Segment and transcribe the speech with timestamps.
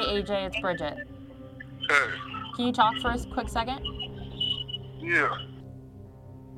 [0.00, 1.04] Hey AJ, it's Bridgette.
[1.86, 2.06] Hey,
[2.56, 3.84] Can you talk for a quick second?
[4.98, 5.28] yeah.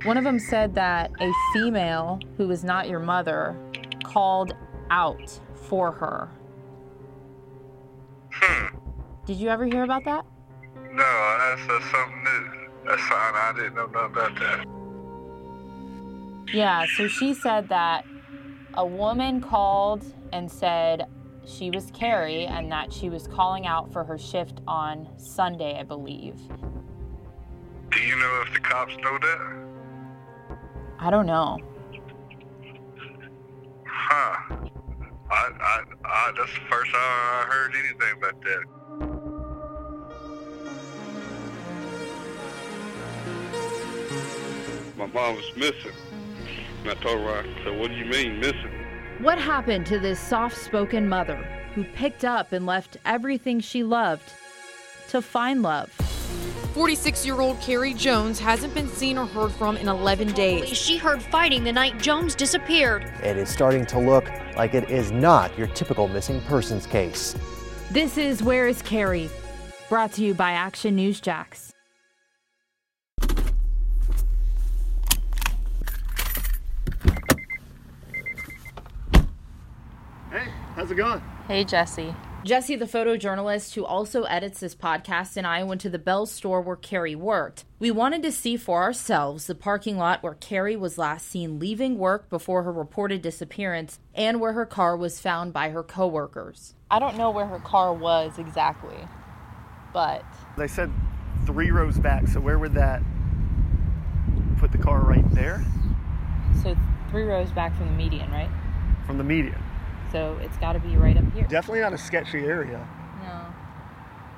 [0.04, 3.56] One of them said that a female who is not your mother
[4.04, 4.54] called
[4.90, 6.28] out for her.
[8.30, 8.76] Hmm.
[9.26, 10.24] Did you ever hear about that?
[10.92, 12.68] No, that's, that's something new.
[12.86, 14.66] That's something I didn't know nothing about that.
[16.54, 18.04] Yeah, so she said that
[18.74, 21.06] a woman called and said
[21.44, 25.82] she was Kerry and that she was calling out for her shift on Sunday, I
[25.82, 26.36] believe.
[27.90, 29.66] Do you know if the cops know that?
[30.98, 31.58] I don't know.
[33.86, 34.36] Huh.
[35.30, 38.64] I, I, I, that's the first time I heard anything about that.
[44.96, 45.96] My mom was missing.
[46.82, 48.71] And I told her, I said, what do you mean missing?
[49.22, 51.36] What happened to this soft spoken mother
[51.76, 54.28] who picked up and left everything she loved
[55.10, 55.90] to find love?
[56.74, 60.76] 46 year old Kerry Jones hasn't been seen or heard from in 11 days.
[60.76, 63.04] She heard fighting the night Jones disappeared.
[63.22, 67.36] It is starting to look like it is not your typical missing persons case.
[67.92, 69.30] This is Where is Kerry?
[69.88, 71.72] Brought to you by Action News Jax.
[80.32, 81.20] Hey, how's it going?
[81.48, 82.14] Hey, Jesse.
[82.44, 86.60] Jesse, the photojournalist who also edits this podcast, and I went to the Bealls store
[86.60, 87.64] where Kerry worked.
[87.78, 91.98] We wanted to see for ourselves the parking lot where Kerry was last seen leaving
[91.98, 96.74] work before her reported disappearance and where her car was found by her coworkers.
[96.90, 98.98] I don't know where her car was exactly,
[99.92, 100.24] but
[100.58, 100.90] They said
[101.46, 103.02] three rows back, so where would that
[104.58, 105.64] put the car right there
[106.62, 106.76] so
[107.10, 108.50] three rows back from the median, right?
[109.06, 109.60] from the median?
[110.12, 111.44] So it's got to be right up here.
[111.48, 112.86] Definitely not a sketchy area.
[113.22, 113.46] No.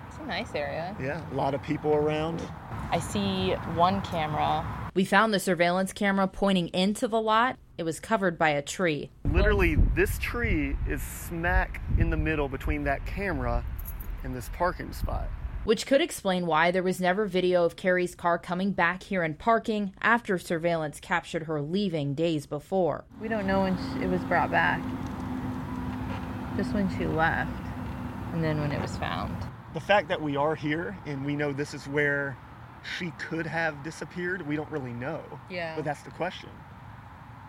[0.06, 0.96] It's a nice area.
[1.00, 2.40] Yeah, a lot of people around.
[2.92, 4.64] I see one camera.
[4.94, 7.58] We found the surveillance camera pointing into the lot.
[7.76, 9.10] It was covered by a tree.
[9.24, 13.64] Literally, this tree is smack in the middle between that camera
[14.22, 15.28] and this parking spot.
[15.64, 19.36] Which could explain why there was never video of Kerry's car coming back here and
[19.36, 23.06] parking after surveillance captured her leaving days before.
[23.20, 24.80] We don't know when it was brought back.
[26.56, 27.50] Just when she left,
[28.32, 29.34] and then when it was found.
[29.74, 32.36] The fact that we are here and we know this is where
[32.96, 35.20] she could have disappeared, we don't really know.
[35.50, 35.74] Yeah.
[35.74, 36.50] But that's the question.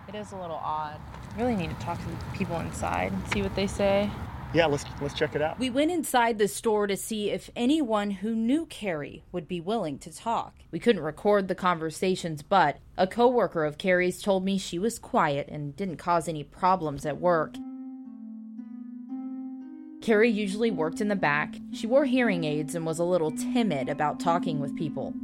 [0.07, 0.99] It is a little odd.
[1.37, 4.09] Really need to talk to the people inside and see what they say.
[4.53, 5.59] Yeah, let's let's check it out.
[5.59, 9.99] We went inside the store to see if anyone who knew Kerry would be willing
[9.99, 10.55] to talk.
[10.71, 15.49] We couldn't record the conversations, but a coworker of Kerry's told me she was quiet
[15.49, 17.55] and didn't cause any problems at work.
[20.05, 21.55] Kerry usually worked in the back.
[21.71, 25.15] She wore hearing aids and was a little timid about talking with people.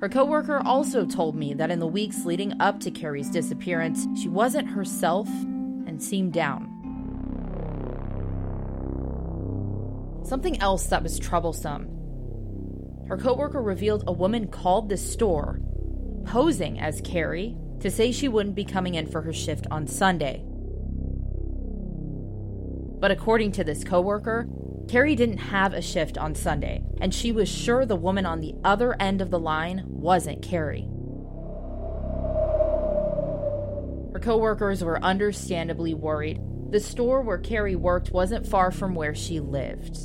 [0.00, 4.28] Her coworker also told me that in the weeks leading up to Kerry's disappearance, she
[4.28, 6.64] wasn't herself and seemed down.
[10.24, 11.86] Something else that was troublesome.
[13.06, 15.60] Her coworker revealed a woman called the store,
[16.24, 20.44] posing as Kerry, to say she wouldn't be coming in for her shift on Sunday.
[23.00, 24.48] But according to this coworker,
[24.88, 28.54] Kerry didn't have a shift on Sunday, and she was sure the woman on the
[28.64, 30.88] other end of the line wasn't Kerry.
[34.12, 36.40] Her coworkers were understandably worried.
[36.70, 39.96] The store where Kerry worked wasn't far from where she lived.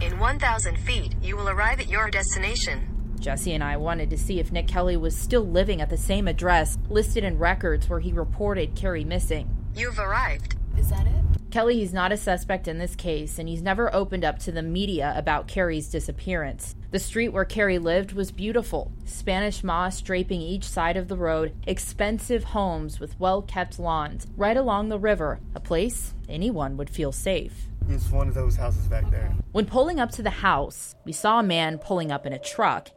[0.00, 2.97] In 1,000 feet, you will arrive at your destination.
[3.18, 6.28] Jesse and I wanted to see if Nick Kelly was still living at the same
[6.28, 9.48] address listed in records where he reported Kerry missing.
[9.74, 10.56] You've arrived.
[10.76, 11.50] Is that it?
[11.50, 14.62] Kelly, he's not a suspect in this case, and he's never opened up to the
[14.62, 16.74] media about Kerry's disappearance.
[16.90, 21.54] The street where Kerry lived was beautiful Spanish moss draping each side of the road,
[21.66, 27.12] expensive homes with well kept lawns, right along the river, a place anyone would feel
[27.12, 27.68] safe.
[27.88, 29.34] It's one of those houses back there.
[29.52, 32.90] When pulling up to the house, we saw a man pulling up in a truck.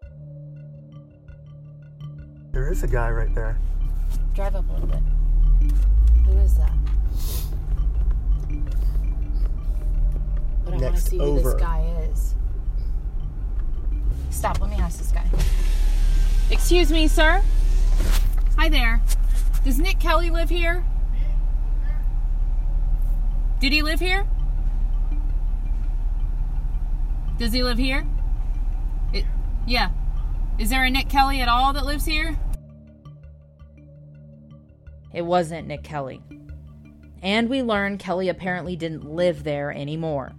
[2.52, 3.58] There is a guy right there.
[4.34, 5.00] Drive up a little bit.
[6.26, 6.74] Who is that?
[10.66, 11.54] But I want to Next see who over.
[11.54, 12.36] this guy is.
[14.30, 15.26] Stop, let me ask this guy.
[16.50, 17.42] Excuse me, sir?
[18.58, 19.02] Hi there.
[19.64, 20.84] Does Nick Kelly live here?
[23.62, 24.28] Did he live here?
[27.38, 28.06] Does he live here?
[29.14, 29.26] It,
[29.66, 29.92] yeah.
[30.62, 32.38] Is there a Nick Kelly at all that lives here?
[35.12, 36.22] It wasn't Nick Kelly.
[37.24, 40.34] And we learn Kelly apparently didn't live there anymore.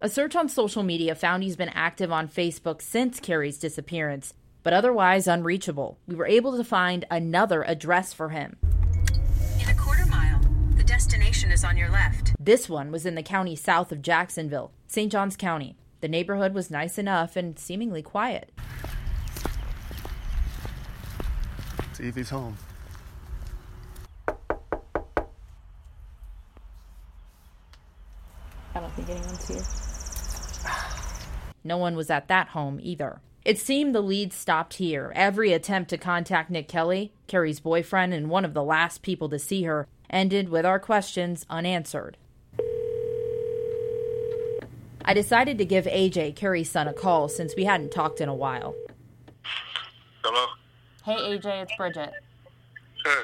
[0.00, 4.72] A search on social media found he's been active on Facebook since Kerry's disappearance, but
[4.72, 5.98] otherwise unreachable.
[6.06, 8.56] We were able to find another address for him.
[9.60, 10.40] In a quarter mile,
[10.76, 12.34] the destination is on your left.
[12.38, 15.10] This one was in the county south of Jacksonville, St.
[15.10, 15.74] Johns County.
[16.02, 18.50] The neighborhood was nice enough and seemingly quiet.
[21.90, 22.58] It's Evie's home.
[28.74, 29.62] I don't think anyone's here.
[31.62, 33.20] No one was at that home either.
[33.44, 35.12] It seemed the lead stopped here.
[35.14, 39.38] Every attempt to contact Nick Kelly, Kerry's boyfriend and one of the last people to
[39.38, 42.16] see her, ended with our questions unanswered.
[45.04, 48.34] I decided to give AJ, Kerry's son, a call since we hadn't talked in a
[48.34, 48.74] while.
[50.22, 50.46] Hello?
[51.04, 52.12] Hey AJ, it's Bridgette.
[53.04, 53.22] Hey.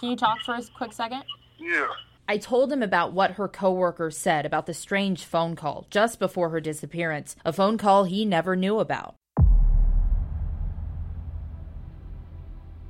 [0.00, 1.22] Can you talk for a quick second?
[1.58, 1.86] Yeah.
[2.28, 6.48] I told him about what her coworker said about the strange phone call just before
[6.50, 9.14] her disappearance, a phone call he never knew about.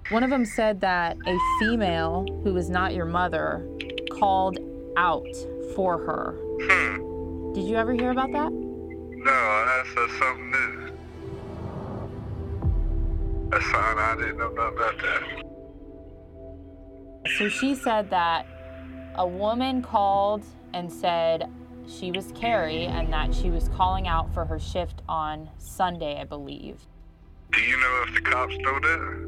[0.08, 3.66] One of them said that a female who was not your mother
[4.10, 4.58] called
[4.96, 5.26] out
[5.75, 6.34] for her.
[6.62, 7.09] Hmm.
[7.55, 8.52] Did you ever hear about that?
[8.52, 10.93] No, that's, that's something new.
[13.50, 13.99] That's fine.
[13.99, 15.23] I didn't know about that.
[17.38, 18.47] So she said that
[19.17, 21.50] a woman called and said
[21.88, 26.25] she was Kerry and that she was calling out for her shift on Sunday, I
[26.25, 26.87] believe.
[27.53, 29.26] Do you know if the cops know that?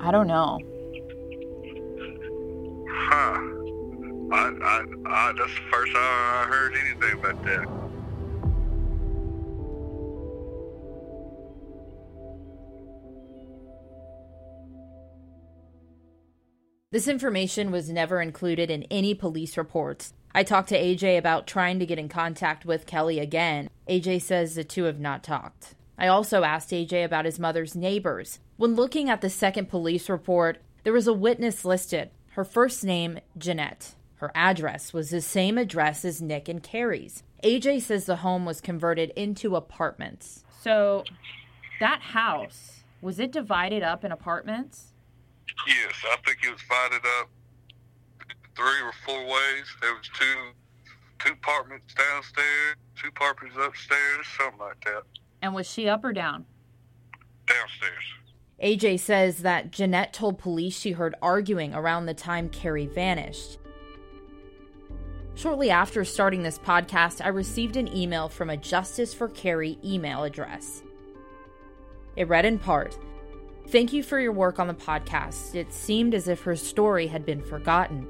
[0.00, 0.58] I don't know.
[2.90, 3.59] Huh.
[4.32, 7.80] I, I, I, that's the first time I heard anything about that.
[16.92, 20.12] This information was never included in any police reports.
[20.34, 23.68] I talked to AJ about trying to get in contact with Kelly again.
[23.88, 25.74] AJ says the two have not talked.
[25.98, 28.38] I also asked AJ about his mother's neighbors.
[28.56, 32.10] When looking at the second police report, there was a witness listed.
[32.30, 33.94] Her first name, Jeanette.
[34.20, 37.22] Her address was the same address as Nick and Kerry's.
[37.42, 40.44] AJ says the home was converted into apartments.
[40.60, 41.04] So,
[41.80, 44.92] that house, was it divided up in apartments?
[45.66, 47.30] Yes, I think it was divided up
[48.54, 49.66] three or four ways.
[49.80, 50.52] There was two
[51.24, 55.02] two apartments downstairs, two apartments upstairs, something like that.
[55.40, 56.44] And was she up or down?
[57.46, 58.04] Downstairs.
[58.62, 63.56] AJ says that Jeanette told police she heard arguing around the time Kerry vanished.
[65.40, 70.22] Shortly after starting this podcast, I received an email from a Justice for Kerry email
[70.22, 70.82] address.
[72.14, 72.98] It read in part
[73.68, 75.54] Thank you for your work on the podcast.
[75.54, 78.06] It seemed as if her story had been forgotten.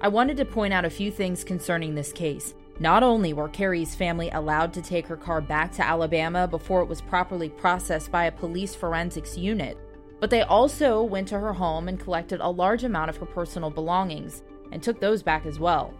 [0.00, 2.54] I wanted to point out a few things concerning this case.
[2.80, 6.88] Not only were Kerry's family allowed to take her car back to Alabama before it
[6.88, 9.76] was properly processed by a police forensics unit,
[10.20, 13.68] but they also went to her home and collected a large amount of her personal
[13.68, 15.94] belongings and took those back as well.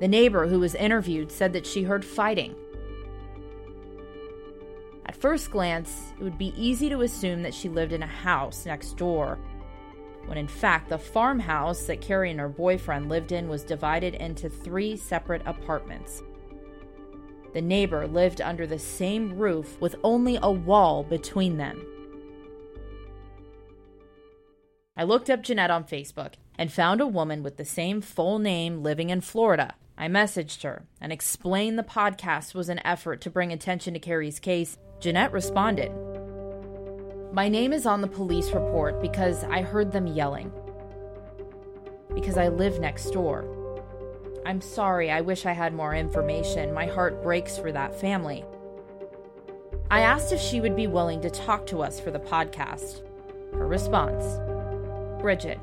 [0.00, 2.56] The neighbor who was interviewed said that she heard fighting.
[5.06, 8.66] At first glance, it would be easy to assume that she lived in a house
[8.66, 9.38] next door,
[10.26, 14.48] when in fact the farmhouse that Kerry and her boyfriend lived in was divided into
[14.48, 16.22] three separate apartments.
[17.52, 21.86] The neighbor lived under the same roof with only a wall between them.
[24.96, 28.84] I looked up Jeanette on Facebook and found a woman with the same full name
[28.84, 29.74] living in Florida.
[29.98, 34.38] I messaged her and explained the podcast was an effort to bring attention to Kerry's
[34.38, 34.78] case.
[35.00, 35.90] Jeanette responded.
[37.32, 40.52] My name is on the police report because I heard them yelling.
[42.14, 43.44] Because I live next door.
[44.46, 46.72] I'm sorry, I wish I had more information.
[46.72, 48.44] My heart breaks for that family.
[49.90, 53.02] I asked if she would be willing to talk to us for the podcast.
[53.52, 54.22] Her response
[55.20, 55.60] Bridgette,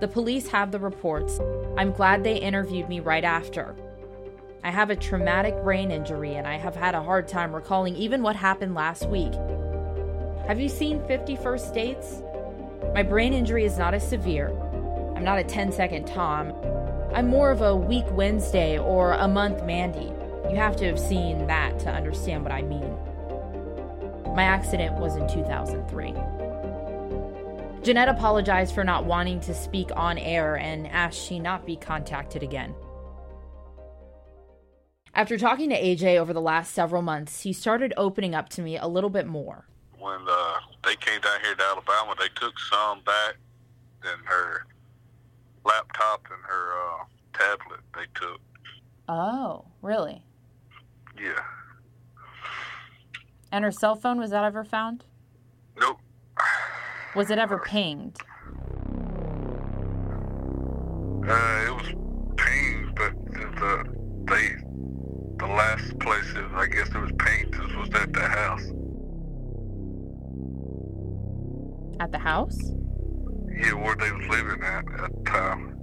[0.00, 1.38] the police have the reports.
[1.76, 3.74] I'm glad they interviewed me right after.
[4.64, 8.22] I have a traumatic brain injury and I have had a hard time recalling even
[8.22, 9.32] what happened last week.
[10.46, 12.22] Have you seen 50 First Dates?
[12.92, 14.48] My brain injury is not as severe.
[15.16, 16.52] I'm not a 10 second Tom.
[17.14, 20.12] I'm more of a week Wednesday or a month Mandy.
[20.50, 22.96] You have to have seen that to understand what I mean.
[24.34, 26.14] My accident was in 2003.
[27.84, 32.42] Jeanette apologized for not wanting to speak on air and asked she not be contacted
[32.42, 32.74] again.
[35.12, 38.78] After talking to AJ over the last several months, he started opening up to me
[38.78, 39.66] a little bit more.
[39.98, 43.36] When uh, they came down here to Alabama, they took some back
[44.02, 44.66] and her
[45.66, 48.40] laptop and her uh, tablet they took.
[49.10, 50.24] Oh, really?
[51.20, 51.42] Yeah.
[53.52, 55.04] And her cell phone, was that ever found?
[55.78, 56.00] Nope.
[57.14, 58.18] Was it ever pinged?
[61.26, 61.94] Uh, it was
[62.36, 63.84] pinged, but the
[64.24, 64.56] they
[65.38, 68.64] the last place I guess it was pinged was at the house.
[72.00, 72.58] At the house?
[73.48, 75.76] Yeah, where they was living at at the time.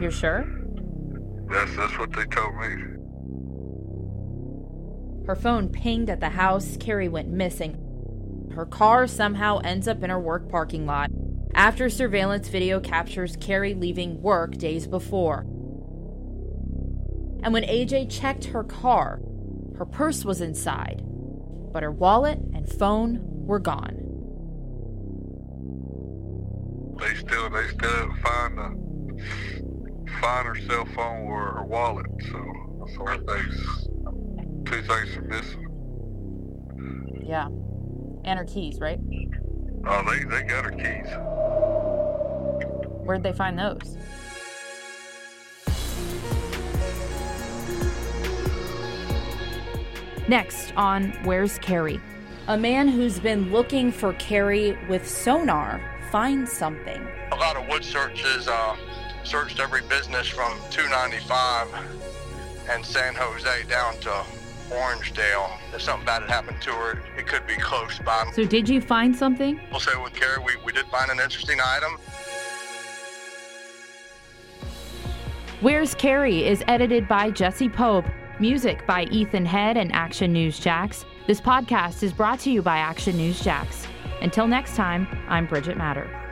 [0.00, 0.46] You're sure?
[1.50, 2.96] That's that's what they told me.
[5.26, 6.78] Her phone pinged at the house.
[6.78, 7.87] Kerry went missing.
[8.54, 11.10] Her car somehow ends up in her work parking lot
[11.54, 15.40] after surveillance video captures Kerry leaving work days before.
[17.42, 19.20] And when AJ checked her car,
[19.76, 21.02] her purse was inside,
[21.72, 24.04] but her wallet and phone were gone.
[26.98, 28.88] They still they still didn't find the
[30.20, 32.38] find her cell phone or her wallet, so
[33.02, 33.88] one things
[34.64, 35.64] two things are missing.
[37.24, 37.48] Yeah.
[38.24, 38.98] And her keys, right?
[39.86, 41.08] Oh, they they got her keys.
[43.04, 43.96] Where'd they find those?
[50.28, 52.00] Next on Where's Kerry?
[52.48, 57.06] A man who's been looking for Kerry with sonar finds something.
[57.32, 58.76] A lot of wood searches uh,
[59.24, 61.68] searched every business from 295
[62.70, 64.24] and San Jose down to
[64.70, 65.50] Orangedale.
[65.74, 68.30] If something bad had happened to her, it could be close by.
[68.34, 69.60] So, did you find something?
[69.70, 71.96] We'll say with Kerry, we, we did find an interesting item.
[75.60, 78.04] Where's Kerry is edited by Jesse Pope,
[78.38, 81.04] music by Ethan Head and Action News Jax.
[81.26, 83.86] This podcast is brought to you by Action News Jax.
[84.22, 86.27] Until next time, I'm Bridgette Matter.